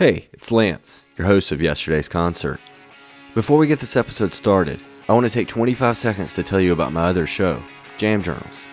[0.00, 2.58] Hey, it's Lance, your host of yesterday's concert.
[3.34, 6.72] Before we get this episode started, I want to take 25 seconds to tell you
[6.72, 7.62] about my other show,
[7.98, 8.66] Jam Journals.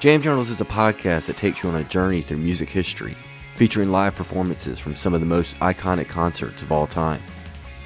[0.00, 3.16] Jam Journals is a podcast that takes you on a journey through music history,
[3.56, 7.22] featuring live performances from some of the most iconic concerts of all time.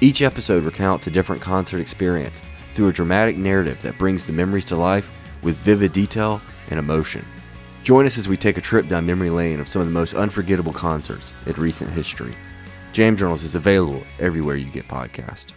[0.01, 2.41] Each episode recounts a different concert experience
[2.73, 5.13] through a dramatic narrative that brings the memories to life
[5.43, 7.23] with vivid detail and emotion.
[7.83, 10.13] Join us as we take a trip down memory lane of some of the most
[10.13, 12.35] unforgettable concerts in recent history.
[12.95, 15.51] Jam Journals is available everywhere you get podcasts.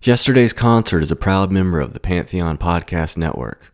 [0.00, 3.70] Yesterday's concert is a proud member of the Pantheon Podcast Network.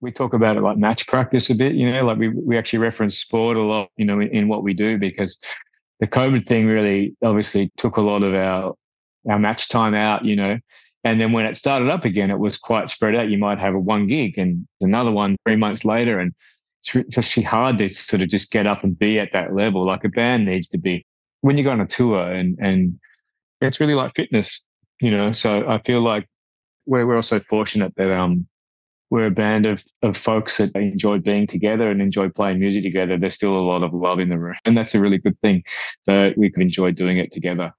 [0.00, 2.78] We talk about it like match practice a bit, you know, like we, we actually
[2.78, 5.38] reference sport a lot, you know, in, in what we do because
[6.00, 8.74] the COVID thing really obviously took a lot of our
[9.28, 10.58] our match time out, you know.
[11.04, 13.28] And then when it started up again, it was quite spread out.
[13.28, 16.20] You might have a one gig and another one three months later.
[16.20, 16.32] And
[16.94, 19.84] it's actually hard to sort of just get up and be at that level.
[19.84, 21.04] Like a band needs to be
[21.46, 22.98] when you go on a tour and and
[23.60, 24.60] it's really like fitness,
[25.00, 25.30] you know.
[25.30, 26.26] So I feel like
[26.86, 28.48] we're we're also fortunate that um
[29.10, 33.16] we're a band of of folks that enjoy being together and enjoy playing music together.
[33.16, 35.62] There's still a lot of love in the room, and that's a really good thing.
[36.02, 37.72] So we can enjoy doing it together.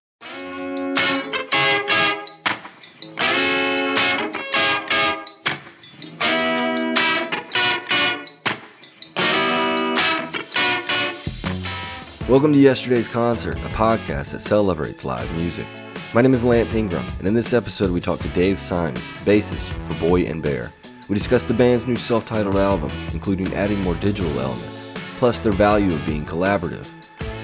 [12.30, 15.66] Welcome to Yesterday's Concert, a podcast that celebrates live music.
[16.14, 19.64] My name is Lance Ingram, and in this episode, we talk to Dave Symes, bassist
[19.88, 20.74] for Boy and Bear.
[21.08, 25.54] We discuss the band's new self titled album, including adding more digital elements, plus their
[25.54, 26.92] value of being collaborative.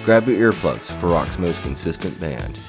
[0.03, 2.59] Grab your earplugs for rock's most consistent band.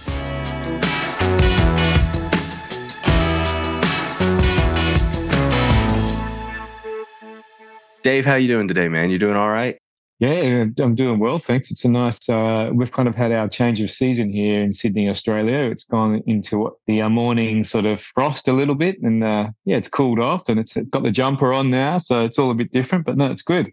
[8.04, 9.10] Dave, how you doing today, man?
[9.10, 9.76] You doing all right?
[10.20, 11.70] Yeah, I'm doing well, thanks.
[11.72, 12.28] It's a nice.
[12.28, 15.70] Uh, we've kind of had our change of season here in Sydney, Australia.
[15.70, 19.76] It's gone into the uh, morning sort of frost a little bit, and uh, yeah,
[19.76, 22.55] it's cooled off, and it's, it's got the jumper on now, so it's all a
[22.55, 23.05] bit different.
[23.05, 23.72] But no, it's good.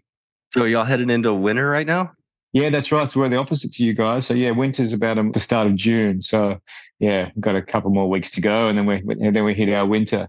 [0.52, 2.12] So y'all heading into winter right now?
[2.52, 3.08] Yeah, that's right.
[3.08, 4.26] So we're the opposite to you guys.
[4.26, 6.20] So yeah, winter's about um, the start of June.
[6.22, 6.58] So
[6.98, 9.54] yeah, we've got a couple more weeks to go, and then we and then we
[9.54, 10.28] hit our winter.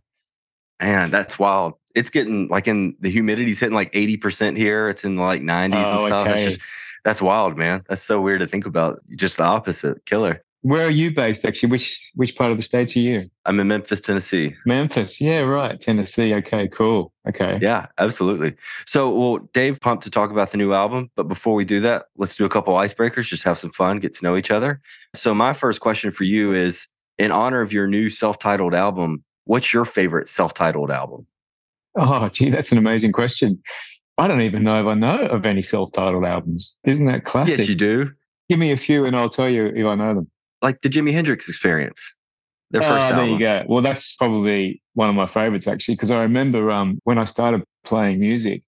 [0.79, 1.73] Man, that's wild.
[1.95, 4.89] It's getting like in the humidity's hitting like 80% here.
[4.89, 6.27] It's in like 90s oh, and stuff.
[6.27, 6.31] Okay.
[6.31, 6.67] That's just
[7.03, 7.83] that's wild, man.
[7.89, 9.01] That's so weird to think about.
[9.15, 10.05] Just the opposite.
[10.05, 10.43] Killer.
[10.61, 11.71] Where are you based actually?
[11.71, 13.29] Which which part of the states are you?
[13.45, 14.55] I'm in Memphis, Tennessee.
[14.65, 15.19] Memphis.
[15.19, 15.79] Yeah, right.
[15.79, 16.33] Tennessee.
[16.35, 17.11] Okay, cool.
[17.27, 17.59] Okay.
[17.61, 18.55] Yeah, absolutely.
[18.85, 21.11] So, well, Dave, pumped to talk about the new album.
[21.17, 24.13] But before we do that, let's do a couple icebreakers, just have some fun, get
[24.13, 24.81] to know each other.
[25.13, 26.87] So, my first question for you is
[27.17, 31.27] in honor of your new self titled album, What's your favorite self-titled album?
[31.95, 33.61] Oh, gee, that's an amazing question.
[34.17, 36.75] I don't even know if I know of any self-titled albums.
[36.83, 37.57] Isn't that classic?
[37.57, 38.11] Yes, you do.
[38.49, 40.29] Give me a few, and I'll tell you if I know them.
[40.61, 42.15] Like the Jimi Hendrix Experience.
[42.71, 43.17] Their first oh, album.
[43.17, 43.63] There you go.
[43.67, 47.63] Well, that's probably one of my favorites actually, because I remember um, when I started
[47.85, 48.63] playing music,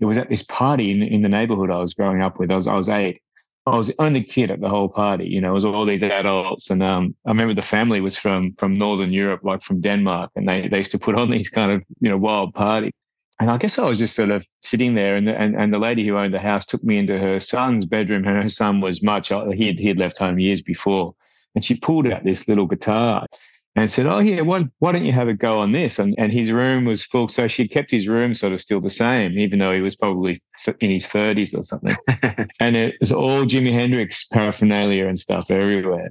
[0.00, 2.50] it was at this party in, in the neighborhood I was growing up with.
[2.50, 3.22] I was I was eight,
[3.66, 5.26] I was the only kid at the whole party.
[5.26, 8.54] You know, it was all these adults, and um, I remember the family was from
[8.58, 11.72] from Northern Europe, like from Denmark, and they they used to put on these kind
[11.72, 12.92] of you know wild parties.
[13.40, 15.78] And I guess I was just sort of sitting there, and the, and, and the
[15.78, 18.24] lady who owned the house took me into her son's bedroom.
[18.26, 21.14] And her son was much he had, he had left home years before,
[21.54, 23.26] and she pulled out this little guitar
[23.76, 26.32] and said, "Oh yeah, why, why don't you have a go on this?" And and
[26.32, 29.58] his room was full, so she kept his room sort of still the same, even
[29.58, 30.40] though he was probably
[30.80, 31.96] in his thirties or something.
[32.60, 36.10] and it was all Jimi Hendrix paraphernalia and stuff everywhere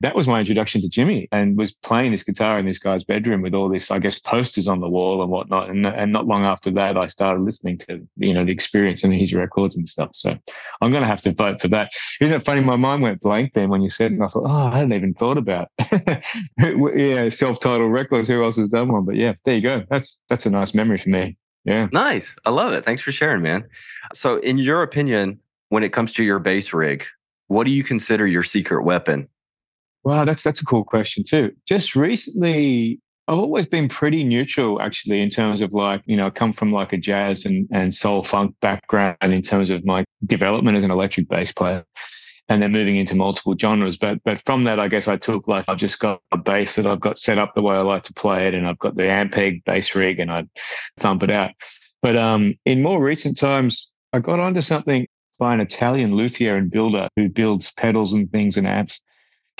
[0.00, 3.42] that was my introduction to Jimmy and was playing this guitar in this guy's bedroom
[3.42, 5.68] with all this, I guess, posters on the wall and whatnot.
[5.68, 9.12] And, and not long after that, I started listening to, you know, the experience and
[9.12, 10.10] his records and stuff.
[10.14, 10.30] So
[10.80, 11.92] I'm going to have to vote for that.
[12.20, 12.62] Isn't it funny?
[12.62, 15.12] My mind went blank then when you said, and I thought, oh, I hadn't even
[15.12, 15.68] thought about
[16.58, 18.28] yeah, self-titled records.
[18.28, 19.04] Who else has done one?
[19.04, 19.84] But yeah, there you go.
[19.90, 21.36] That's, that's a nice memory for me.
[21.64, 21.88] Yeah.
[21.92, 22.34] Nice.
[22.46, 22.86] I love it.
[22.86, 23.68] Thanks for sharing, man.
[24.14, 27.04] So in your opinion, when it comes to your bass rig,
[27.48, 29.28] what do you consider your secret weapon?
[30.04, 31.52] Wow, that's that's a cool question too.
[31.66, 36.30] Just recently, I've always been pretty neutral actually in terms of like, you know, I
[36.30, 40.76] come from like a jazz and, and soul funk background in terms of my development
[40.76, 41.84] as an electric bass player
[42.48, 43.96] and then moving into multiple genres.
[43.98, 46.86] But but from that I guess I took like I've just got a bass that
[46.86, 49.02] I've got set up the way I like to play it and I've got the
[49.02, 50.46] Ampeg bass rig and I
[50.98, 51.50] thump it out.
[52.02, 55.06] But um in more recent times I got onto something
[55.38, 59.00] by an Italian luthier and builder who builds pedals and things and amps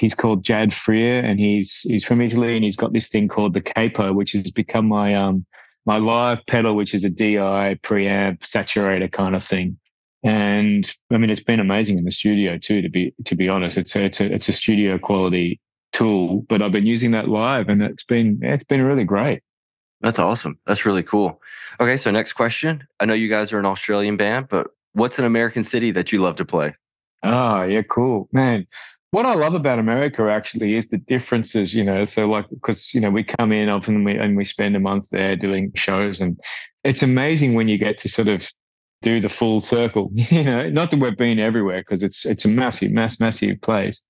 [0.00, 3.52] He's called Jad Freer, and he's he's from Italy, and he's got this thing called
[3.52, 5.44] the Capo, which has become my um
[5.84, 9.78] my live pedal, which is a DI preamp saturator kind of thing.
[10.22, 12.80] And I mean, it's been amazing in the studio too.
[12.80, 15.60] To be to be honest, it's a, it's a it's a studio quality
[15.92, 19.42] tool, but I've been using that live, and it's been it's been really great.
[20.00, 20.58] That's awesome.
[20.66, 21.42] That's really cool.
[21.78, 22.86] Okay, so next question.
[23.00, 26.20] I know you guys are an Australian band, but what's an American city that you
[26.20, 26.74] love to play?
[27.22, 28.28] Oh, yeah, cool.
[28.32, 28.66] Man,
[29.12, 32.04] what I love about America actually is the differences, you know.
[32.04, 34.80] So, like, because, you know, we come in often and we, and we spend a
[34.80, 36.38] month there doing shows, and
[36.84, 38.48] it's amazing when you get to sort of
[39.02, 42.48] do the full circle, you know, not that we've been everywhere because it's, it's a
[42.48, 44.02] massive, mass, massive place.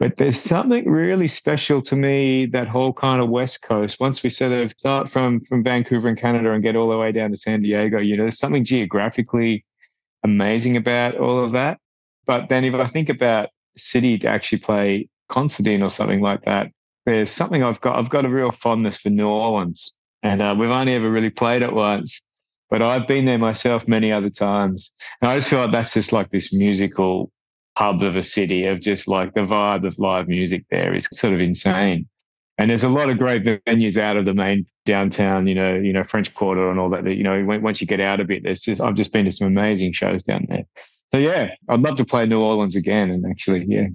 [0.00, 4.00] But there's something really special to me that whole kind of West Coast.
[4.00, 7.12] Once we sort of start from from Vancouver in Canada and get all the way
[7.12, 9.64] down to San Diego, you know, there's something geographically
[10.24, 11.78] amazing about all of that.
[12.26, 16.44] But then if I think about city to actually play concert in or something like
[16.44, 16.68] that,
[17.06, 17.96] there's something I've got.
[17.96, 19.92] I've got a real fondness for New Orleans,
[20.22, 22.22] and uh, we've only ever really played it once.
[22.70, 24.90] But I've been there myself many other times,
[25.20, 27.30] and I just feel like that's just like this musical
[27.76, 31.34] hub of a city of just like the vibe of live music there is sort
[31.34, 32.08] of insane.
[32.56, 35.92] And there's a lot of great venues out of the main downtown, you know, you
[35.92, 37.04] know, French Quarter and all that.
[37.04, 39.32] That you know, once you get out a bit, there's just I've just been to
[39.32, 40.64] some amazing shows down there.
[41.08, 43.10] So yeah, I'd love to play New Orleans again.
[43.10, 43.86] And actually, yeah,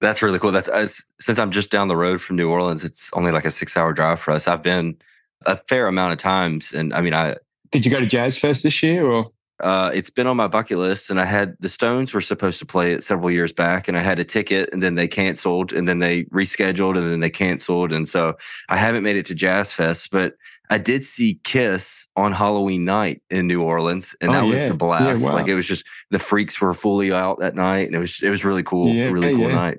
[0.00, 0.52] that's really cool.
[0.52, 3.50] That's as, since I'm just down the road from New Orleans, it's only like a
[3.50, 4.46] six hour drive for us.
[4.46, 4.96] I've been
[5.46, 7.36] a fair amount of times, and I mean, I
[7.72, 9.26] did you go to Jazz Fest this year or?
[9.60, 12.66] Uh, it's been on my bucket list, and I had the Stones were supposed to
[12.66, 15.86] play it several years back, and I had a ticket, and then they canceled, and
[15.86, 18.36] then they rescheduled, and then they canceled, and so
[18.68, 20.34] I haven't made it to Jazz Fest, but
[20.70, 24.52] I did see Kiss on Halloween night in New Orleans, and oh, that yeah.
[24.54, 25.20] was a blast.
[25.20, 25.34] Yeah, wow.
[25.34, 28.30] Like it was just the freaks were fully out that night, and it was it
[28.30, 29.78] was really cool, yeah, really cool night.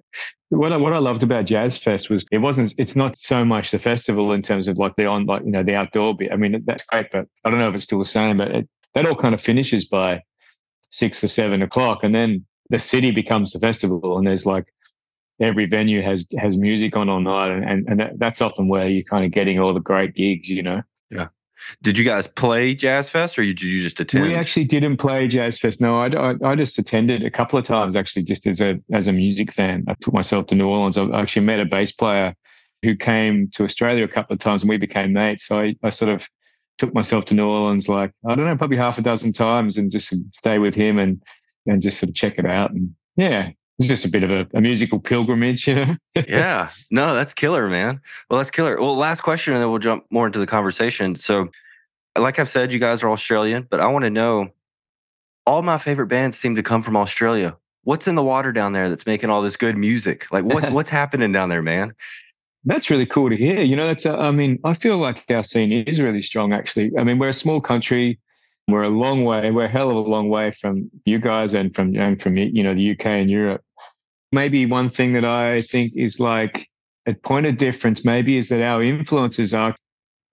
[0.49, 3.71] What I, what I loved about Jazz Fest was it wasn't it's not so much
[3.71, 6.31] the festival in terms of like the on like you know the outdoor bit.
[6.31, 8.37] I mean that's great, but I don't know if it's still the same.
[8.37, 10.23] But it, that all kind of finishes by
[10.89, 14.65] six or seven o'clock, and then the city becomes the festival, and there's like
[15.39, 18.87] every venue has has music on all night, and and, and that, that's often where
[18.87, 20.81] you're kind of getting all the great gigs, you know.
[21.11, 21.27] Yeah.
[21.81, 24.25] Did you guys play Jazz Fest, or did you just attend?
[24.25, 25.79] We actually didn't play Jazz Fest.
[25.79, 29.07] No, I, I, I, just attended a couple of times, actually, just as a as
[29.07, 29.85] a music fan.
[29.87, 30.97] I took myself to New Orleans.
[30.97, 32.35] I actually met a bass player
[32.83, 35.47] who came to Australia a couple of times, and we became mates.
[35.47, 36.27] So I, I sort of
[36.77, 39.91] took myself to New Orleans like I don't know, probably half a dozen times, and
[39.91, 41.21] just stay with him and
[41.65, 42.71] and just sort of check it out.
[42.71, 45.95] And yeah, it's just a bit of a, a musical pilgrimage, you know.
[46.27, 48.01] yeah, no, that's killer, man.
[48.29, 48.77] Well, that's killer.
[48.77, 51.15] Well, last question, and then we'll jump more into the conversation.
[51.15, 51.49] So,
[52.17, 54.49] like I've said, you guys are Australian, but I want to know.
[55.47, 57.55] All my favorite bands seem to come from Australia.
[57.83, 60.31] What's in the water down there that's making all this good music?
[60.31, 61.93] Like, what's what's happening down there, man?
[62.65, 63.61] That's really cool to hear.
[63.61, 66.91] You know, that's, a, I mean, I feel like our scene is really strong, actually.
[66.97, 68.19] I mean, we're a small country.
[68.67, 71.73] We're a long way, we're a hell of a long way from you guys and
[71.75, 73.61] from, and from, you know, the UK and Europe.
[74.31, 76.67] Maybe one thing that I think is like
[77.05, 79.75] a point of difference, maybe, is that our influences are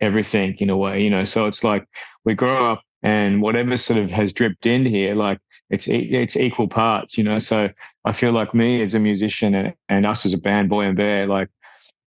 [0.00, 1.24] everything in a way, you know.
[1.24, 1.84] So it's like
[2.24, 5.38] we grow up and whatever sort of has dripped in here, like
[5.68, 7.38] it's it's equal parts, you know.
[7.38, 7.68] So
[8.06, 10.96] I feel like me as a musician and, and us as a band, Boy and
[10.96, 11.48] Bear, like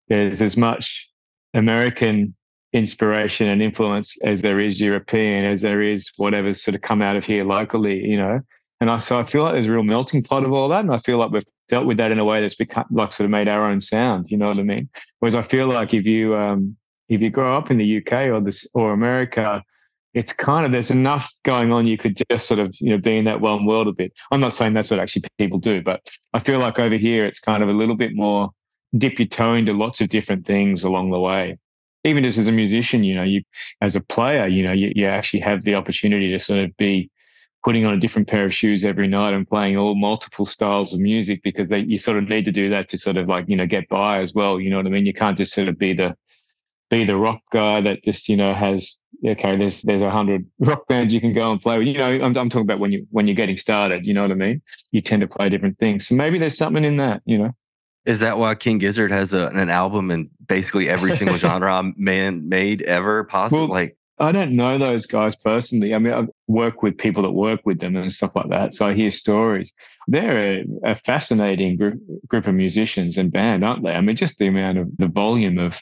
[0.07, 1.09] there's as much
[1.53, 2.35] American
[2.73, 7.15] inspiration and influence as there is European, as there is whatever's sort of come out
[7.15, 8.41] of here locally, you know.
[8.81, 10.93] And I so I feel like there's a real melting pot of all that, and
[10.93, 13.31] I feel like we've dealt with that in a way that's become like sort of
[13.31, 14.29] made our own sound.
[14.29, 14.89] You know what I mean?
[15.19, 16.75] Whereas I feel like if you um,
[17.07, 19.63] if you grow up in the UK or this or America,
[20.13, 21.87] it's kind of there's enough going on.
[21.87, 24.11] You could just sort of you know be in that one world a bit.
[24.31, 26.01] I'm not saying that's what actually people do, but
[26.33, 28.51] I feel like over here it's kind of a little bit more
[28.97, 31.57] dip your toe into lots of different things along the way.
[32.03, 33.41] Even just as a musician, you know, you
[33.81, 37.09] as a player, you know, you, you actually have the opportunity to sort of be
[37.63, 40.99] putting on a different pair of shoes every night and playing all multiple styles of
[40.99, 43.55] music because they, you sort of need to do that to sort of like you
[43.55, 44.59] know get by as well.
[44.59, 45.05] You know what I mean?
[45.05, 46.15] You can't just sort of be the
[46.91, 50.87] be the rock guy that just you know has okay there's there's a hundred rock
[50.87, 51.87] bands you can go and play with.
[51.87, 54.05] You know, I'm, I'm talking about when you when you're getting started.
[54.05, 54.61] You know what I mean?
[54.91, 56.07] You tend to play different things.
[56.07, 57.23] So maybe there's something in that.
[57.25, 57.51] You know.
[58.05, 62.47] Is that why King Gizzard has a, an album in basically every single genre man
[62.47, 63.61] made ever possible?
[63.61, 65.93] Well, like I don't know those guys personally.
[65.93, 68.73] I mean, I work with people that work with them and stuff like that.
[68.73, 69.73] So I hear stories.
[70.07, 73.91] They're a, a fascinating group, group of musicians and band, aren't they?
[73.91, 75.81] I mean, just the amount of the volume of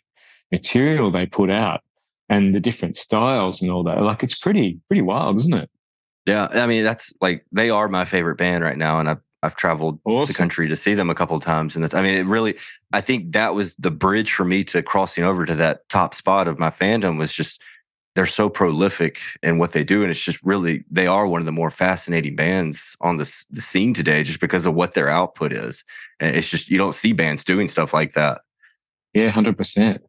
[0.52, 1.82] material they put out
[2.28, 4.02] and the different styles and all that.
[4.02, 5.70] Like it's pretty, pretty wild, isn't it?
[6.26, 6.48] Yeah.
[6.52, 9.00] I mean, that's like, they are my favorite band right now.
[9.00, 10.32] And I I've traveled awesome.
[10.32, 12.58] the country to see them a couple of times, and it's, I mean, it really.
[12.94, 16.48] I think that was the bridge for me to crossing over to that top spot
[16.48, 17.62] of my fandom was just
[18.16, 20.02] they're so prolific in what they do.
[20.02, 23.62] And it's just really, they are one of the more fascinating bands on the, the
[23.62, 25.84] scene today just because of what their output is.
[26.20, 28.42] And it's just, you don't see bands doing stuff like that.
[29.14, 30.00] Yeah, 100%.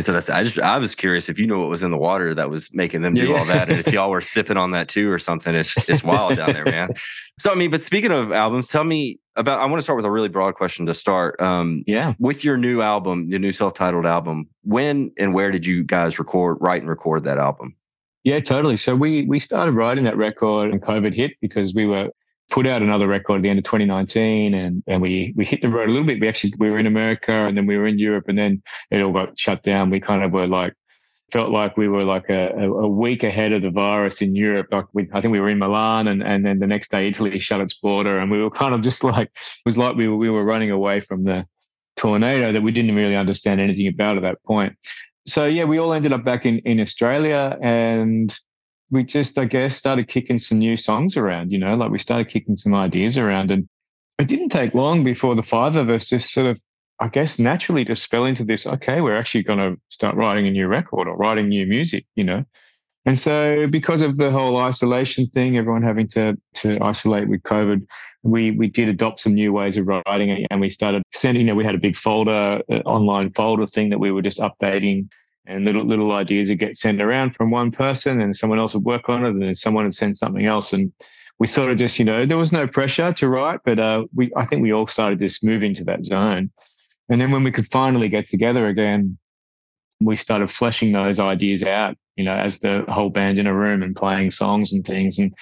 [0.00, 1.98] And so that's I just I was curious if you know what was in the
[1.98, 3.38] water that was making them do yeah.
[3.38, 5.54] all that, and if y'all were sipping on that too or something.
[5.54, 6.94] It's it's wild down there, man.
[7.38, 9.60] So I mean, but speaking of albums, tell me about.
[9.60, 11.38] I want to start with a really broad question to start.
[11.38, 15.84] Um, yeah, with your new album, your new self-titled album, when and where did you
[15.84, 17.76] guys record, write, and record that album?
[18.24, 18.78] Yeah, totally.
[18.78, 22.08] So we we started writing that record and COVID hit because we were
[22.50, 25.68] put out another record at the end of 2019 and, and we, we hit the
[25.68, 26.20] road a little bit.
[26.20, 29.00] We actually, we were in America and then we were in Europe and then it
[29.00, 29.90] all got shut down.
[29.90, 30.74] We kind of were like,
[31.32, 34.66] felt like we were like a, a week ahead of the virus in Europe.
[34.72, 37.38] Like we, I think we were in Milan and, and then the next day Italy
[37.38, 40.16] shut its border and we were kind of just like, it was like we were,
[40.16, 41.46] we were running away from the
[41.96, 44.74] tornado that we didn't really understand anything about at that point.
[45.26, 48.36] So yeah, we all ended up back in, in Australia and
[48.90, 52.28] we just, I guess, started kicking some new songs around, you know, like we started
[52.28, 53.50] kicking some ideas around.
[53.50, 53.68] And
[54.18, 56.60] it didn't take long before the five of us just sort of,
[56.98, 60.50] I guess, naturally just fell into this, okay, we're actually going to start writing a
[60.50, 62.44] new record or writing new music, you know.
[63.06, 67.86] And so because of the whole isolation thing, everyone having to to isolate with COVID,
[68.22, 71.54] we we did adopt some new ways of writing and we started sending, you know,
[71.54, 75.08] we had a big folder, uh, online folder thing that we were just updating
[75.46, 78.84] and little little ideas would get sent around from one person and someone else would
[78.84, 80.72] work on it and then someone would send something else.
[80.72, 80.92] And
[81.38, 84.30] we sort of just you know there was no pressure to write but uh, we
[84.36, 86.50] i think we all started just moving to that zone.
[87.08, 89.18] And then when we could finally get together again
[90.00, 93.82] we started fleshing those ideas out you know as the whole band in a room
[93.82, 95.18] and playing songs and things.
[95.18, 95.34] And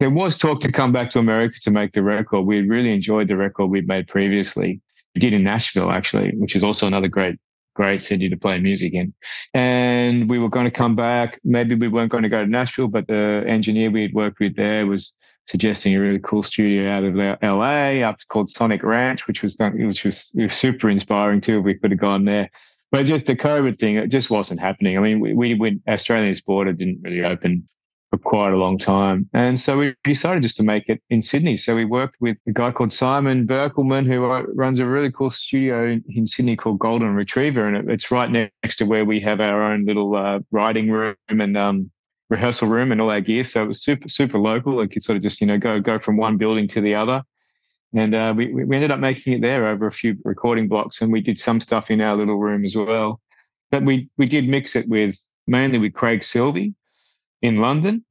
[0.00, 2.42] there was talk to come back to america to make the record.
[2.42, 4.80] We really enjoyed the record we'd made previously.
[5.14, 7.38] We did in nashville actually which is also another great
[7.74, 9.14] great city to play music in.
[9.54, 11.40] And we were going to come back.
[11.44, 14.56] Maybe we weren't going to go to Nashville, but the engineer we had worked with
[14.56, 15.12] there was
[15.46, 20.04] suggesting a really cool studio out of LA up called Sonic Ranch, which was which
[20.04, 21.58] was, was super inspiring too.
[21.58, 22.50] If we could have gone there.
[22.90, 24.98] But just the COVID thing, it just wasn't happening.
[24.98, 27.66] I mean, we, we Australia's border didn't really open
[28.12, 29.26] for quite a long time.
[29.32, 31.56] And so we decided just to make it in Sydney.
[31.56, 35.98] So we worked with a guy called Simon Berckelman, who runs a really cool studio
[36.10, 37.66] in Sydney called Golden Retriever.
[37.66, 41.56] And it's right next to where we have our own little uh, writing room and
[41.56, 41.90] um,
[42.28, 43.44] rehearsal room and all our gear.
[43.44, 44.82] So it was super, super local.
[44.82, 47.22] It could sort of just, you know, go, go from one building to the other.
[47.94, 51.00] And uh, we, we ended up making it there over a few recording blocks.
[51.00, 53.22] And we did some stuff in our little room as well.
[53.70, 55.16] But we, we did mix it with
[55.46, 56.74] mainly with Craig Silvey,
[57.42, 58.04] in London,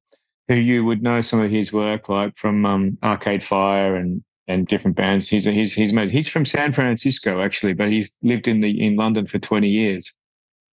[0.47, 4.67] who you would know some of his work, like from um, Arcade Fire and and
[4.67, 5.29] different bands.
[5.29, 9.27] He's he's he's he's from San Francisco actually, but he's lived in the in London
[9.27, 10.13] for twenty years.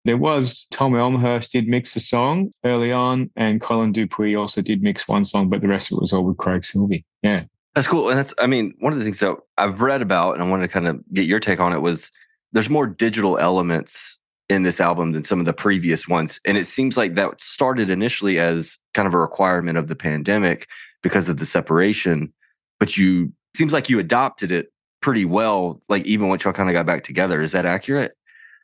[0.05, 4.81] There was Tom Elmhirst did mix a song early on, and Colin Dupuis also did
[4.81, 7.03] mix one song, but the rest of it was all with Craig Silvey.
[7.23, 7.43] Yeah.
[7.75, 8.09] That's cool.
[8.09, 10.63] And that's, I mean, one of the things that I've read about and I wanted
[10.63, 12.11] to kind of get your take on it was
[12.53, 14.17] there's more digital elements
[14.49, 16.39] in this album than some of the previous ones.
[16.45, 20.67] And it seems like that started initially as kind of a requirement of the pandemic
[21.03, 22.33] because of the separation.
[22.79, 26.73] But you seems like you adopted it pretty well, like even once y'all kind of
[26.73, 27.41] got back together.
[27.41, 28.13] Is that accurate?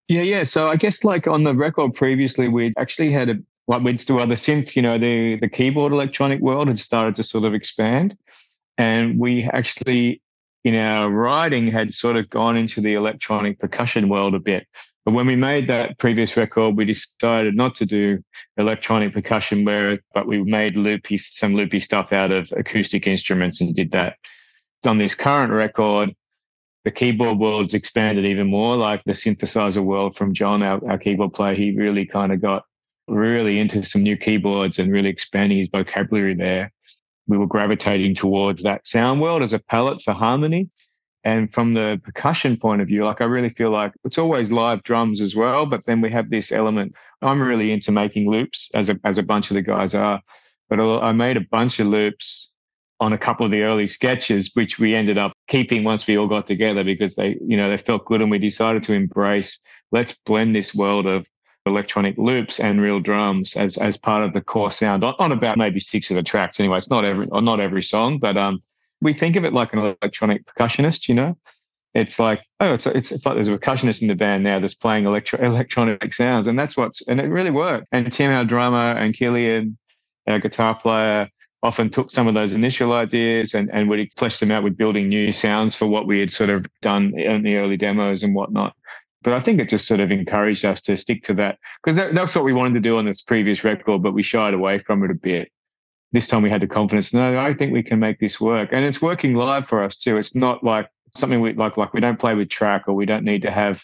[0.08, 0.44] Yeah, yeah.
[0.44, 3.36] So I guess like on the record previously, we actually had a
[3.68, 7.24] like we'd still other synth, you know, the the keyboard electronic world had started to
[7.24, 8.18] sort of expand.
[8.78, 10.22] And we actually
[10.64, 14.68] in our writing had sort of gone into the electronic percussion world a bit.
[15.06, 18.24] But when we made that previous record, we decided not to do
[18.58, 23.76] electronic percussion, where but we made loopy some loopy stuff out of acoustic instruments and
[23.76, 24.16] did that.
[24.86, 26.16] On this current record,
[26.86, 31.34] the keyboard world's expanded even more, like the synthesizer world from John, our, our keyboard
[31.34, 31.54] player.
[31.54, 32.64] He really kind of got
[33.08, 36.72] really into some new keyboards and really expanding his vocabulary there.
[37.28, 40.70] We were gravitating towards that sound world as a palette for harmony.
[41.26, 44.84] And from the percussion point of view, like I really feel like it's always live
[44.84, 46.94] drums as well, but then we have this element.
[47.22, 50.22] I'm really into making loops, as a as a bunch of the guys are.
[50.70, 52.50] But I made a bunch of loops
[53.00, 56.28] on a couple of the early sketches, which we ended up keeping once we all
[56.28, 59.60] got together because they, you know, they felt good, and we decided to embrace.
[59.92, 61.26] Let's blend this world of
[61.66, 65.58] electronic loops and real drums as as part of the core sound on, on about
[65.58, 66.60] maybe six of the tracks.
[66.60, 68.62] Anyway, it's not every not every song, but um,
[69.04, 71.38] we think of it like an electronic percussionist, you know?
[71.94, 74.74] It's like, oh, it's, it's, it's like there's a percussionist in the band now that's
[74.74, 76.48] playing electro, electronic sounds.
[76.48, 77.88] And that's what's, and it really worked.
[77.92, 79.78] And Tim, our drummer, and Killian,
[80.28, 81.30] our guitar player,
[81.62, 85.08] often took some of those initial ideas and, and would flesh them out with building
[85.08, 88.76] new sounds for what we had sort of done in the early demos and whatnot.
[89.24, 92.14] But I think it just sort of encouraged us to stick to that because that,
[92.14, 95.04] that's what we wanted to do on this previous record, but we shied away from
[95.06, 95.53] it a bit.
[96.14, 97.14] This time we had the confidence.
[97.14, 100.18] No, I think we can make this work, and it's working live for us too.
[100.18, 101.76] It's not like something we like.
[101.76, 103.84] Like we don't play with track, or we don't need to have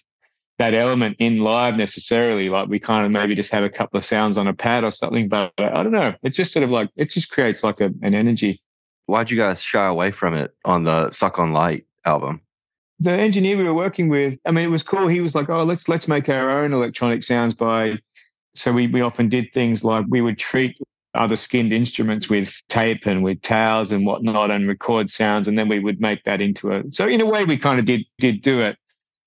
[0.60, 2.50] that element in live necessarily.
[2.50, 4.92] Like we kind of maybe just have a couple of sounds on a pad or
[4.92, 5.28] something.
[5.28, 6.14] But I don't know.
[6.22, 8.62] It's just sort of like it just creates like a, an energy.
[9.08, 12.42] Why'd you guys shy away from it on the Suck on Light album?
[13.00, 15.08] The engineer we were working with, I mean, it was cool.
[15.08, 17.98] He was like, "Oh, let's let's make our own electronic sounds by."
[18.54, 20.78] So we we often did things like we would treat
[21.16, 25.68] other skinned instruments with tape and with towels and whatnot and record sounds and then
[25.68, 28.42] we would make that into a so in a way we kind of did did
[28.42, 28.78] do it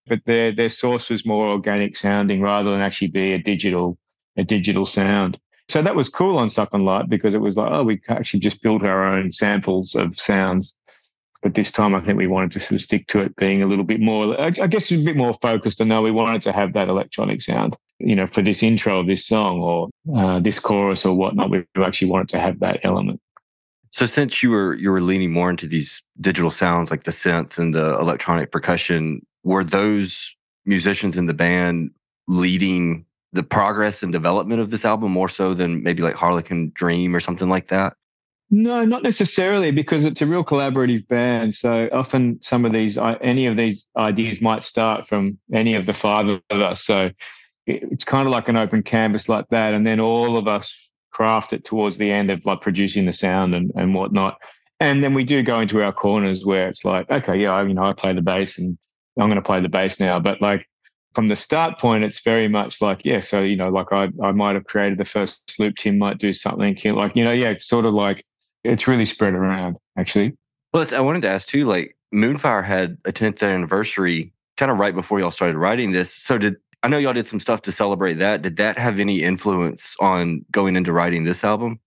[0.06, 3.98] but their their source was more organic sounding rather than actually be a digital
[4.36, 5.38] a digital sound.
[5.68, 8.40] So that was cool on Suck on Light because it was like, oh, we actually
[8.40, 10.74] just built our own samples of sounds.
[11.42, 13.66] But this time, I think we wanted to sort of stick to it being a
[13.66, 15.80] little bit more, I guess, a bit more focused.
[15.80, 19.08] And no, we wanted to have that electronic sound, you know, for this intro of
[19.08, 21.50] this song or uh, this chorus or whatnot.
[21.50, 23.20] We actually wanted to have that element.
[23.90, 27.58] So since you were you were leaning more into these digital sounds like the synth
[27.58, 31.90] and the electronic percussion, were those musicians in the band
[32.28, 37.16] leading the progress and development of this album more so than maybe like Harlequin Dream
[37.16, 37.94] or something like that?
[38.54, 41.54] No, not necessarily, because it's a real collaborative band.
[41.54, 45.94] So often, some of these, any of these ideas might start from any of the
[45.94, 46.84] five of us.
[46.84, 47.10] So
[47.66, 50.70] it's kind of like an open canvas like that, and then all of us
[51.12, 54.36] craft it towards the end of like producing the sound and and whatnot.
[54.80, 57.72] And then we do go into our corners where it's like, okay, yeah, I, you
[57.72, 58.76] know, I play the bass and
[59.18, 60.20] I'm going to play the bass now.
[60.20, 60.66] But like
[61.14, 64.32] from the start point, it's very much like, yeah, so, you know, like I, I
[64.32, 67.86] might have created the first loop, Tim might do something, like, you know, yeah, sort
[67.86, 68.24] of like
[68.64, 70.36] it's really spread around actually.
[70.72, 74.94] Well, I wanted to ask too, like Moonfire had a 10th anniversary kind of right
[74.94, 76.12] before y'all started writing this.
[76.12, 78.42] So did, I know y'all did some stuff to celebrate that.
[78.42, 81.80] Did that have any influence on going into writing this album?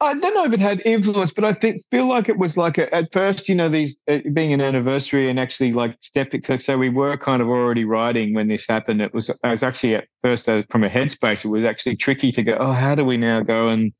[0.00, 2.78] I don't know if it had influence, but I think feel like it was like
[2.78, 6.42] a, at first, you know, these uh, being an anniversary and actually like stepping.
[6.58, 9.00] So we were kind of already writing when this happened.
[9.00, 11.44] It was I was actually at first as from a headspace.
[11.44, 12.56] It was actually tricky to go.
[12.58, 13.92] Oh, how do we now go and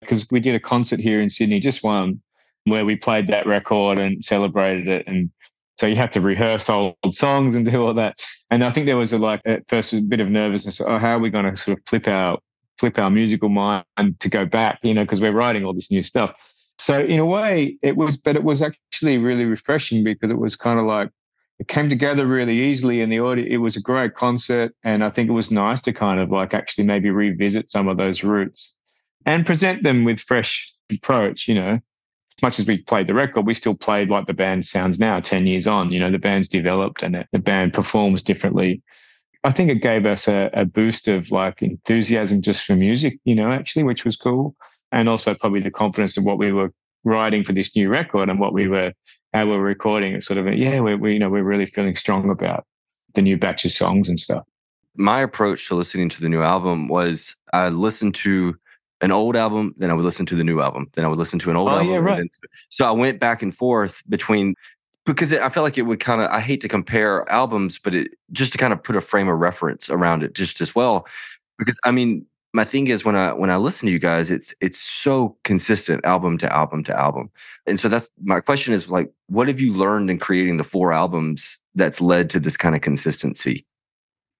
[0.00, 2.20] because we did a concert here in Sydney, just one,
[2.64, 5.30] where we played that record and celebrated it and.
[5.78, 8.24] So you have to rehearse old songs and do all that.
[8.50, 10.80] And I think there was a like at first a bit of nervousness.
[10.80, 12.38] Oh, how are we going to sort of flip our
[12.78, 13.84] flip our musical mind
[14.20, 16.32] to go back, you know, because we're writing all this new stuff.
[16.78, 20.56] So in a way, it was, but it was actually really refreshing because it was
[20.56, 21.10] kind of like
[21.58, 23.46] it came together really easily in the audio.
[23.46, 26.52] It was a great concert, and I think it was nice to kind of like
[26.52, 28.74] actually maybe revisit some of those roots
[29.26, 31.46] and present them with fresh approach.
[31.46, 34.64] You know, as much as we played the record, we still played like the band
[34.64, 35.90] sounds now, ten years on.
[35.90, 38.82] You know, the band's developed and the band performs differently.
[39.44, 43.34] I think it gave us a, a boost of like enthusiasm just for music, you
[43.34, 44.56] know, actually, which was cool.
[44.90, 46.72] And also probably the confidence of what we were
[47.04, 48.92] writing for this new record and what we were,
[49.32, 51.94] how we were recording it sort of, yeah, we, we, you know, we're really feeling
[51.94, 52.66] strong about
[53.14, 54.44] the new batch of songs and stuff.
[54.96, 58.56] My approach to listening to the new album was I listened to
[59.00, 61.38] an old album, then I would listen to the new album, then I would listen
[61.40, 61.88] to an old oh, album.
[61.88, 62.16] Yeah, right.
[62.16, 62.28] Then,
[62.70, 64.54] so I went back and forth between
[65.04, 67.94] because it, I felt like it would kind of I hate to compare albums, but
[67.94, 71.06] it just to kind of put a frame of reference around it just as well.
[71.58, 74.54] Because I mean, my thing is when I when I listen to you guys, it's
[74.60, 77.30] it's so consistent album to album to album.
[77.66, 80.92] And so that's my question is like, what have you learned in creating the four
[80.92, 83.64] albums that's led to this kind of consistency?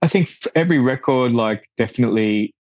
[0.03, 2.55] I think every record, like definitely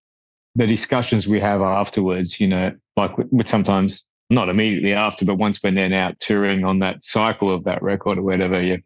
[0.56, 5.62] the discussions we have afterwards, you know, like with sometimes not immediately after, but once
[5.62, 8.80] we're then out touring on that cycle of that record or whatever, you,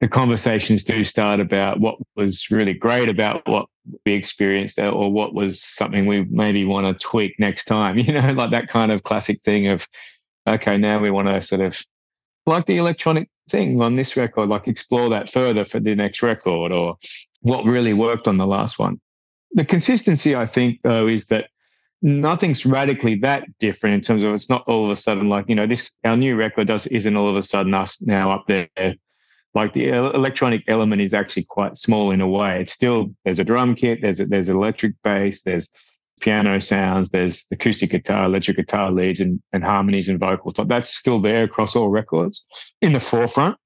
[0.00, 3.66] the conversations do start about what was really great about what
[4.04, 8.12] we experienced uh, or what was something we maybe want to tweak next time, you
[8.12, 9.88] know, like that kind of classic thing of,
[10.46, 11.82] okay, now we want to sort of
[12.44, 16.72] like the electronic thing on this record, like explore that further for the next record
[16.72, 16.96] or
[17.40, 19.00] what really worked on the last one.
[19.56, 21.48] The consistency, I think, though, is that
[22.02, 25.54] nothing's radically that different in terms of it's not all of a sudden like you
[25.54, 28.68] know this our new record does isn't all of a sudden us now up there.
[29.54, 32.60] Like the uh, electronic element is actually quite small in a way.
[32.60, 35.70] It's still there's a drum kit there's a, there's electric bass there's
[36.20, 40.58] piano sounds there's acoustic guitar electric guitar leads and, and harmonies and vocals.
[40.58, 42.44] Like that's still there across all records
[42.82, 43.56] in the forefront.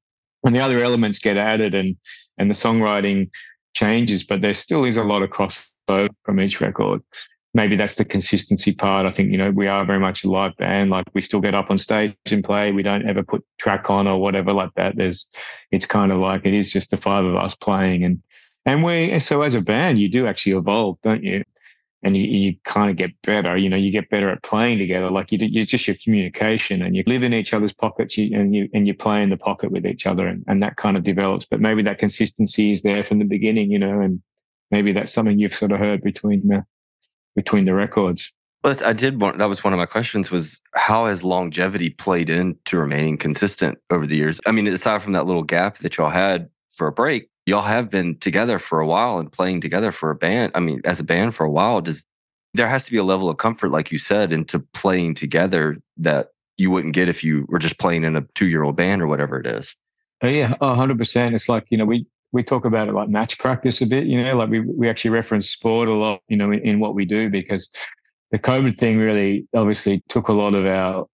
[0.44, 1.96] And the other elements get added and
[2.38, 3.30] and the songwriting
[3.74, 5.30] changes but there still is a lot of
[5.90, 7.02] crossover from each record
[7.54, 9.06] maybe that's the consistency part.
[9.06, 10.90] I think, you know, we are very much a live band.
[10.90, 12.72] Like we still get up on stage and play.
[12.72, 14.96] We don't ever put track on or whatever like that.
[14.96, 15.26] There's,
[15.70, 18.22] it's kind of like it is just the five of us playing and
[18.66, 21.42] And we, so as a band, you do actually evolve, don't you?
[22.02, 23.56] And you, you kind of get better.
[23.56, 25.10] You know, you get better at playing together.
[25.10, 28.54] Like you, you just your communication, and you live in each other's pockets, you, and
[28.54, 31.02] you and you play in the pocket with each other, and, and that kind of
[31.02, 31.44] develops.
[31.44, 34.22] But maybe that consistency is there from the beginning, you know, and
[34.70, 36.64] maybe that's something you've sort of heard between the
[37.36, 38.32] between the records.
[38.62, 42.28] Well, I did want that was one of my questions was how has longevity played
[42.28, 44.40] into remaining consistent over the years?
[44.46, 47.88] I mean, aside from that little gap that y'all had for a break, y'all have
[47.88, 50.52] been together for a while and playing together for a band.
[50.54, 51.80] I mean, as a band for a while.
[51.80, 52.06] Does
[52.52, 56.30] there has to be a level of comfort, like you said, into playing together that
[56.58, 59.06] you wouldn't get if you were just playing in a two year old band or
[59.06, 59.74] whatever it is?
[60.22, 61.34] Oh, yeah, hundred percent.
[61.34, 64.06] It's like you know we we talk about it like match practice a bit.
[64.06, 66.20] You know, like we we actually reference sport a lot.
[66.28, 67.70] You know, in, in what we do because
[68.30, 71.06] the COVID thing really obviously took a lot of our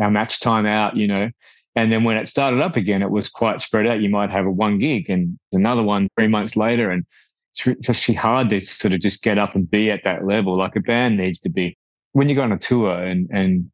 [0.00, 1.30] our match time out, you know.
[1.76, 4.00] And then when it started up again, it was quite spread out.
[4.00, 6.90] You might have a one gig and another one three months later.
[6.90, 7.06] And
[7.64, 10.56] it's actually hard to sort of just get up and be at that level.
[10.56, 11.76] Like a band needs to be
[12.12, 13.70] when you go on a tour and and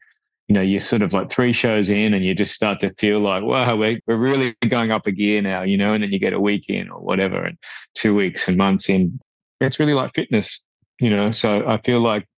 [0.48, 3.18] you know, you're sort of like three shows in and you just start to feel
[3.18, 6.20] like, wow, we're, we're really going up a gear now, you know, and then you
[6.20, 7.58] get a week in or whatever and
[7.94, 9.18] two weeks and months in.
[9.60, 10.60] It's really like fitness,
[11.00, 11.32] you know.
[11.32, 12.28] So I feel like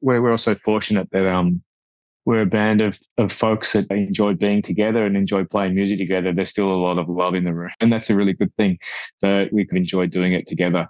[0.00, 1.62] we're, we're also fortunate that um,
[2.24, 6.32] we're a band of, of folks that enjoy being together and enjoy playing music together.
[6.32, 8.78] There's still a lot of love in the room, and that's a really good thing.
[9.18, 10.88] So we can enjoy doing it together.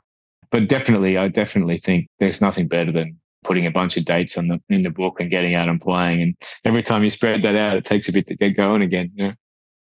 [0.51, 4.49] But definitely, I definitely think there's nothing better than putting a bunch of dates on
[4.49, 6.23] the in the book and getting out and playing.
[6.23, 9.11] And every time you spread that out, it takes a bit to get going again.
[9.15, 9.33] Yeah.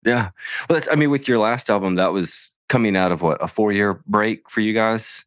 [0.05, 0.31] Yeah.
[0.71, 3.73] Well, I mean, with your last album, that was coming out of what a four
[3.73, 5.25] year break for you guys.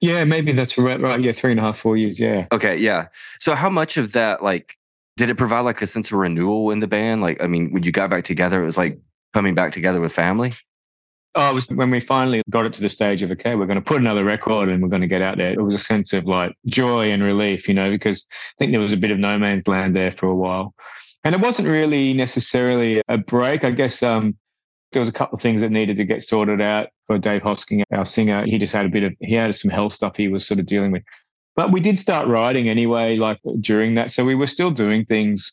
[0.00, 0.98] Yeah, maybe that's right.
[0.98, 1.20] Right.
[1.20, 2.18] Yeah, three and a half, four years.
[2.18, 2.46] Yeah.
[2.52, 2.76] Okay.
[2.76, 3.08] Yeah.
[3.38, 4.78] So, how much of that, like,
[5.16, 7.20] did it provide like a sense of renewal in the band?
[7.20, 8.98] Like, I mean, when you got back together, it was like
[9.34, 10.54] coming back together with family.
[11.36, 13.78] Oh, it was when we finally got it to the stage of okay, we're going
[13.78, 15.52] to put another record and we're going to get out there.
[15.52, 18.80] It was a sense of like joy and relief, you know, because I think there
[18.80, 20.74] was a bit of no man's land there for a while,
[21.22, 23.62] and it wasn't really necessarily a break.
[23.62, 24.36] I guess um,
[24.92, 27.82] there was a couple of things that needed to get sorted out for Dave Hosking,
[27.92, 28.44] our singer.
[28.44, 30.66] He just had a bit of, he had some health stuff he was sort of
[30.66, 31.02] dealing with.
[31.56, 34.10] But we did start writing anyway, like during that.
[34.10, 35.52] So we were still doing things.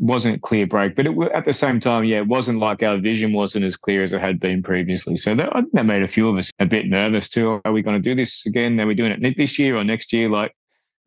[0.00, 3.32] Wasn't clear break, but it, at the same time, yeah, it wasn't like our vision
[3.32, 5.16] wasn't as clear as it had been previously.
[5.16, 7.60] So that, that made a few of us a bit nervous too.
[7.64, 8.78] Are we going to do this again?
[8.78, 10.28] Are we doing it this year or next year?
[10.28, 10.54] Like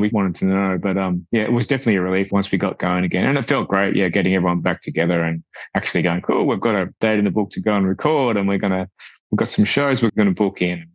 [0.02, 0.80] we wanted to know.
[0.82, 3.44] But um, yeah, it was definitely a relief once we got going again, and it
[3.44, 3.96] felt great.
[3.96, 5.42] Yeah, getting everyone back together and
[5.76, 6.46] actually going, cool.
[6.46, 8.90] We've got a date in the book to go and record, and we're gonna
[9.30, 10.90] we've got some shows we're gonna book in.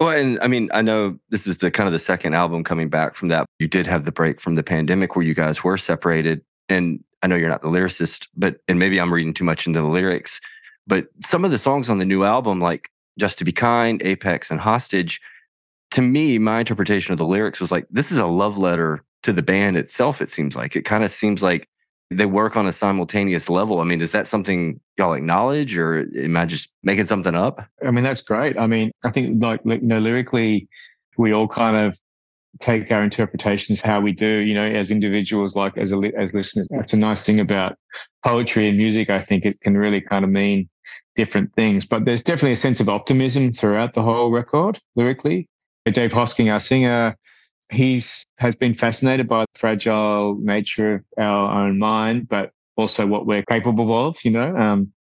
[0.00, 2.88] Well, and I mean, I know this is the kind of the second album coming
[2.88, 3.44] back from that.
[3.58, 7.26] You did have the break from the pandemic where you guys were separated, and I
[7.26, 10.40] know you're not the lyricist, but and maybe I'm reading too much into the lyrics,
[10.86, 14.50] but some of the songs on the new album, like Just to Be Kind, Apex,
[14.50, 15.20] and Hostage
[15.90, 19.32] to me, my interpretation of the lyrics was like, this is a love letter to
[19.32, 20.76] the band itself, it seems like.
[20.76, 21.68] It kind of seems like
[22.10, 23.80] they work on a simultaneous level.
[23.80, 27.66] I mean, is that something y'all acknowledge or am I just making something up?
[27.86, 28.58] I mean, that's great.
[28.58, 30.68] I mean, I think like, you know, lyrically,
[31.16, 31.98] we all kind of
[32.60, 36.68] take our interpretations how we do, you know, as individuals, like as a, as listeners.
[36.70, 37.76] That's a nice thing about
[38.24, 39.10] poetry and music.
[39.10, 40.68] I think it can really kind of mean
[41.16, 45.48] different things, but there's definitely a sense of optimism throughout the whole record lyrically.
[45.92, 47.16] Dave Hosking, our singer,
[47.70, 53.26] he's has been fascinated by the fragile nature of our own mind, but also what
[53.26, 54.56] we're capable of, you know.
[54.56, 54.92] Um,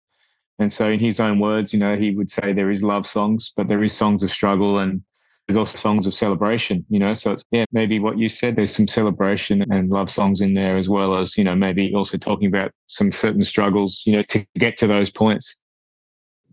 [0.59, 3.53] and so, in his own words, you know, he would say there is love songs,
[3.55, 5.01] but there is songs of struggle and
[5.47, 7.13] there's also songs of celebration, you know.
[7.13, 8.55] So it's yeah, maybe what you said.
[8.55, 12.17] There's some celebration and love songs in there, as well as you know, maybe also
[12.17, 15.59] talking about some certain struggles, you know, to get to those points.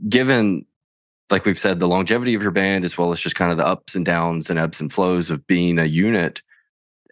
[0.09, 0.65] Given
[1.31, 3.67] like we've said, the longevity of your band, as well as just kind of the
[3.67, 6.43] ups and downs and ebbs and flows of being a unit.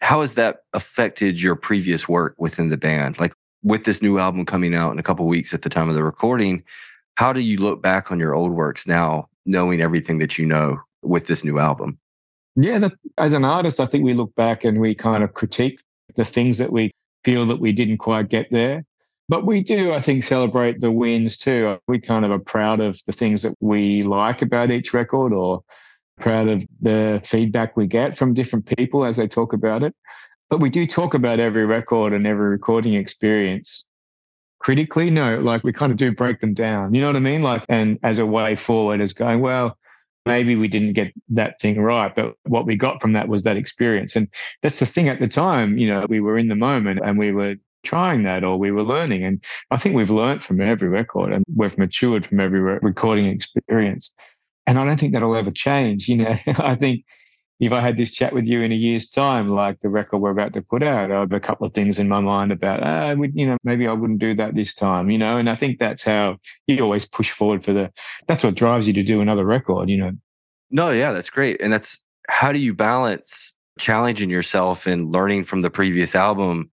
[0.03, 3.18] How has that affected your previous work within the band?
[3.18, 5.95] Like with this new album coming out in a couple weeks at the time of
[5.95, 6.62] the recording,
[7.16, 10.81] how do you look back on your old works now, knowing everything that you know
[11.03, 11.99] with this new album?
[12.57, 15.81] Yeah, that, as an artist, I think we look back and we kind of critique
[16.17, 16.93] the things that we
[17.25, 18.85] feel that we didn't quite get there.
[19.29, 21.79] But we do, I think, celebrate the wins too.
[21.88, 25.62] We kind of are proud of the things that we like about each record or
[26.21, 29.95] proud of the feedback we get from different people as they talk about it.
[30.51, 33.87] But we do talk about every record and every recording experience
[34.59, 35.09] critically.
[35.09, 36.93] No, like we kind of do break them down.
[36.93, 37.43] You know what I mean?
[37.43, 39.79] Like, and as a way forward, as going, well,
[40.27, 43.57] maybe we didn't get that thing right, but what we got from that was that
[43.57, 44.17] experience.
[44.17, 44.29] And
[44.63, 47.33] that's the thing at the time, you know, we were in the moment and we
[47.33, 49.25] were trying that or we were learning.
[49.25, 54.13] And I think we've learned from every record and we've matured from every recording experience.
[54.67, 56.09] and I don't think that'll ever change.
[56.09, 57.05] You know, I think
[57.62, 60.33] if I had this chat with you in a year's time, like the record we're
[60.33, 63.14] about to put out, I have a couple of things in my mind about, uh,
[63.16, 65.79] would, you know, maybe I wouldn't do that this time, you know, and I think
[65.79, 67.92] that's how you always push forward for the,
[68.27, 70.11] that's what drives you to do another record, you know.
[70.72, 71.61] No, yeah, that's great.
[71.61, 76.68] And that's how do you balance challenging yourself and learning from the previous album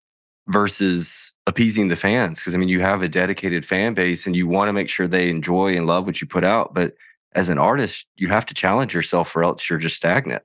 [0.48, 2.40] versus appeasing the fans?
[2.40, 5.06] Because I mean, you have a dedicated fan base and you want to make sure
[5.06, 6.96] they enjoy and love what you put out, but
[7.34, 10.44] as an artist, you have to challenge yourself or else you're just stagnant.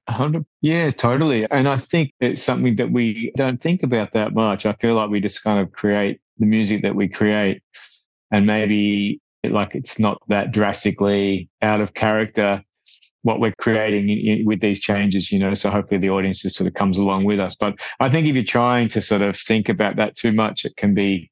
[0.61, 1.47] Yeah, totally.
[1.51, 4.66] And I think it's something that we don't think about that much.
[4.66, 7.62] I feel like we just kind of create the music that we create
[8.31, 12.62] and maybe like it's not that drastically out of character
[13.23, 15.55] what we're creating with these changes, you know.
[15.55, 17.57] So hopefully the audience just sort of comes along with us.
[17.59, 20.77] But I think if you're trying to sort of think about that too much, it
[20.77, 21.31] can be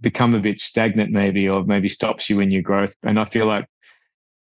[0.00, 2.94] become a bit stagnant maybe or maybe stops you in your growth.
[3.02, 3.66] And I feel like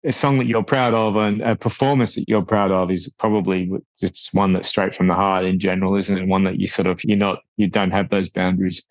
[0.07, 3.69] a song that you're proud of and a performance that you're proud of is probably
[3.99, 6.27] just one that's straight from the heart in general, isn't it?
[6.27, 8.85] One that you sort of you're not you don't have those boundaries.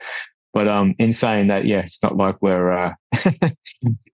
[0.53, 2.93] But um, in saying that, yeah, it's not like we're uh,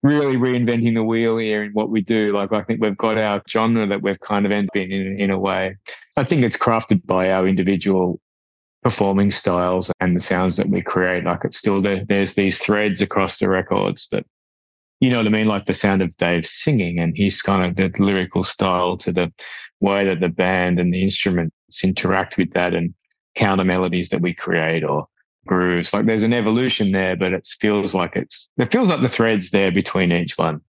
[0.03, 2.33] really reinventing the wheel here in what we do.
[2.33, 5.29] Like I think we've got our genre that we've kind of ended in in, in
[5.31, 5.77] a way.
[6.17, 8.19] I think it's crafted by our individual
[8.81, 11.23] performing styles and the sounds that we create.
[11.23, 12.05] Like it's still there.
[12.07, 14.25] There's these threads across the records that
[15.03, 15.47] you know what I mean?
[15.47, 19.33] Like the sound of Dave singing and his kind of the lyrical style to the
[19.81, 22.93] way that the band and the instruments interact with that and
[23.35, 25.09] counter melodies that we create or
[25.45, 25.91] grooves.
[25.91, 29.49] Like there's an evolution there, but it feels like it's, it feels like the threads
[29.49, 30.61] there between each one.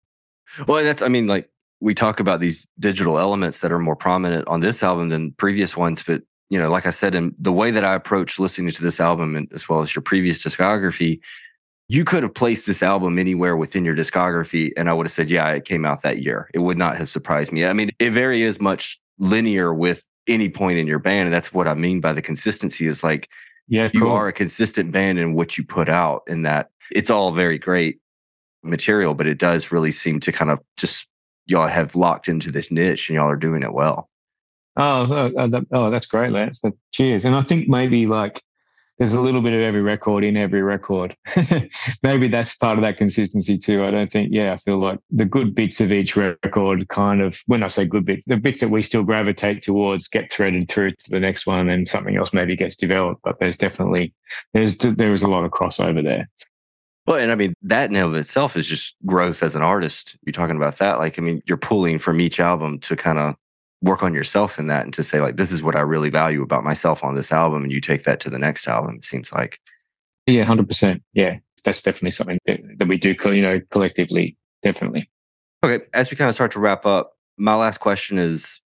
[0.66, 4.48] Well, that's, I mean, like we talk about these digital elements that are more prominent
[4.48, 7.70] on this album than previous ones, but you know, like I said, in the way
[7.70, 11.20] that I approach listening to this album and as well as your previous discography,
[11.92, 15.28] you could have placed this album anywhere within your discography and I would have said,
[15.28, 16.48] yeah, it came out that year.
[16.54, 17.66] It would not have surprised me.
[17.66, 21.26] I mean, it very is much linear with any point in your band.
[21.26, 23.28] And that's what I mean by the consistency is like,
[23.68, 24.00] yeah, cool.
[24.00, 27.58] you are a consistent band in what you put out in that it's all very
[27.58, 28.00] great
[28.62, 31.06] material, but it does really seem to kind of just
[31.44, 34.08] y'all have locked into this niche and y'all are doing it well.
[34.78, 36.58] Oh, oh, oh that, oh that's great, Lance.
[36.94, 37.26] Cheers.
[37.26, 38.42] And I think maybe like
[39.02, 41.16] there's a little bit of every record in every record.
[42.04, 43.84] Maybe that's part of that consistency too.
[43.84, 47.36] I don't think, yeah, I feel like the good bits of each record kind of,
[47.46, 50.92] when I say good bits, the bits that we still gravitate towards get threaded through
[50.92, 53.22] to the next one and something else maybe gets developed.
[53.24, 54.14] But there's definitely,
[54.54, 56.28] there's, there is a lot of crossover there.
[57.08, 60.16] Well, and I mean, that in of itself is just growth as an artist.
[60.24, 60.98] You're talking about that.
[60.98, 63.34] Like, I mean, you're pulling from each album to kind of
[63.82, 66.42] work on yourself in that and to say like this is what I really value
[66.42, 69.32] about myself on this album and you take that to the next album it seems
[69.32, 69.58] like.
[70.26, 75.10] Yeah 100% yeah that's definitely something that, that we do you know collectively definitely.
[75.64, 78.60] Okay as we kind of start to wrap up my last question is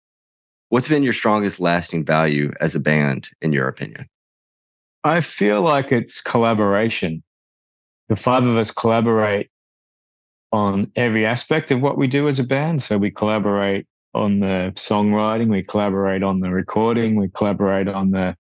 [0.71, 4.09] what's been your strongest lasting value as a band in your opinion?
[5.05, 7.23] I feel like it's collaboration.
[8.09, 9.51] The five of us collaborate
[10.53, 14.73] on every aspect of what we do as a band so we collaborate on the
[14.77, 18.37] songwriting, we collaborate on the recording, we collaborate on the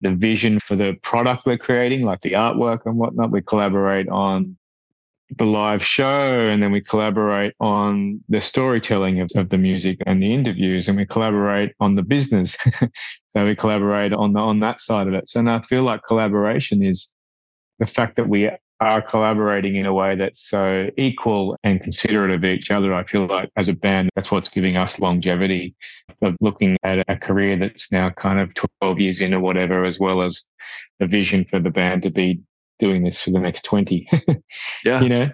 [0.00, 3.30] the vision for the product we're creating, like the artwork and whatnot.
[3.30, 4.56] We collaborate on
[5.38, 10.22] the live show and then we collaborate on the storytelling of, of the music and
[10.22, 12.56] the interviews and we collaborate on the business.
[13.28, 15.28] so we collaborate on the, on that side of it.
[15.28, 17.10] So I feel like collaboration is
[17.78, 18.50] the fact that we
[18.84, 22.94] are collaborating in a way that's so equal and considerate of each other.
[22.94, 25.74] I feel like as a band, that's what's giving us longevity
[26.22, 29.98] of looking at a career that's now kind of 12 years in or whatever, as
[29.98, 30.44] well as
[31.00, 32.40] a vision for the band to be
[32.78, 34.08] doing this for the next 20.
[34.84, 35.00] yeah.
[35.00, 35.30] You know?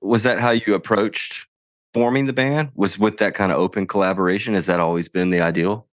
[0.00, 1.46] Was that how you approached
[1.92, 2.70] forming the band?
[2.74, 4.54] Was with that kind of open collaboration?
[4.54, 5.86] Has that always been the ideal?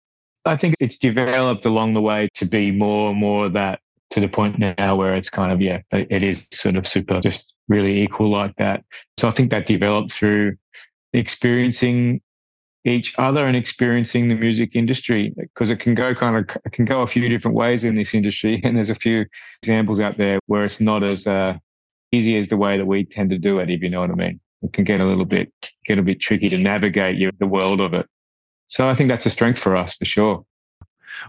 [0.45, 3.81] I think it's developed along the way to be more and more that
[4.15, 7.53] to the point now where it's kind of, yeah, it is sort of super, just
[7.67, 8.85] really equal like that.
[9.19, 10.55] So I think that developed through
[11.13, 12.21] experiencing
[12.85, 16.85] each other and experiencing the music industry because it can go kind of it can
[16.85, 19.25] go a few different ways in this industry and there's a few
[19.63, 21.55] examples out there where it's not as uh,
[22.13, 24.15] easy as the way that we tend to do it if you know what i
[24.15, 24.39] mean.
[24.63, 25.53] It can get a little bit
[25.87, 28.07] get a bit tricky to navigate you, the world of it.
[28.69, 30.45] So i think that's a strength for us for sure.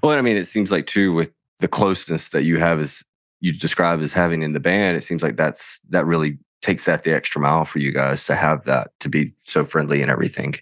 [0.04, 3.04] Well i mean it seems like too with the closeness that you have as
[3.39, 7.04] you describe as having in the band, it seems like that's that really takes that
[7.04, 10.56] the extra mile for you guys to have that to be so friendly and everything.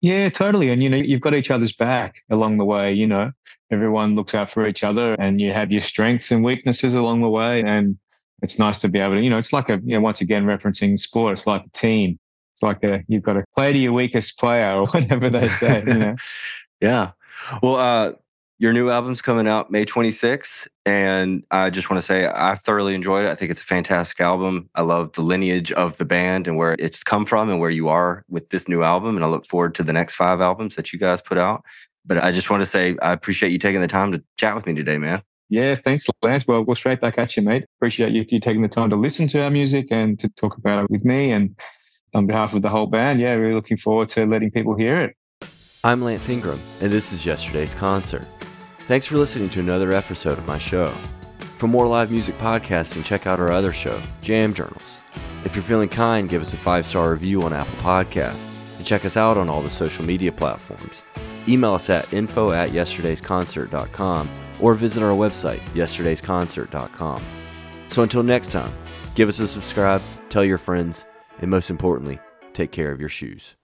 [0.00, 0.70] Yeah, totally.
[0.70, 3.32] And you know, you've got each other's back along the way, you know.
[3.70, 7.28] Everyone looks out for each other and you have your strengths and weaknesses along the
[7.28, 7.62] way.
[7.62, 7.98] And
[8.40, 10.46] it's nice to be able to, you know, it's like a, you know, once again
[10.46, 12.18] referencing sport, it's like a team.
[12.54, 15.82] It's like a, you've got to play to your weakest player or whatever they say.
[15.86, 16.16] You know?
[16.80, 17.10] yeah.
[17.62, 18.12] Well, uh,
[18.58, 20.66] your new album's coming out May 26th.
[20.84, 23.30] And I just want to say I thoroughly enjoyed it.
[23.30, 24.68] I think it's a fantastic album.
[24.74, 27.88] I love the lineage of the band and where it's come from and where you
[27.88, 29.14] are with this new album.
[29.14, 31.64] And I look forward to the next five albums that you guys put out.
[32.04, 34.66] But I just want to say I appreciate you taking the time to chat with
[34.66, 35.22] me today, man.
[35.50, 36.46] Yeah, thanks, Lance.
[36.46, 37.64] Well, we'll straight back at you, mate.
[37.78, 40.84] Appreciate you, you taking the time to listen to our music and to talk about
[40.84, 41.30] it with me.
[41.30, 41.56] And
[42.12, 45.14] on behalf of the whole band, yeah, really looking forward to letting people hear it.
[45.84, 48.26] I'm Lance Ingram, and this is yesterday's concert.
[48.88, 50.96] Thanks for listening to another episode of my show.
[51.58, 54.96] For more live music podcasting, check out our other show, Jam Journals.
[55.44, 58.48] If you're feeling kind, give us a five star review on Apple Podcasts
[58.78, 61.02] and check us out on all the social media platforms.
[61.46, 67.22] Email us at info at yesterdaysconcert.com or visit our website, yesterdaysconcert.com.
[67.88, 68.72] So until next time,
[69.14, 71.04] give us a subscribe, tell your friends,
[71.40, 72.20] and most importantly,
[72.54, 73.57] take care of your shoes.